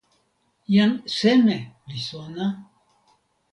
[0.73, 1.57] jan seme
[1.89, 2.47] li sona?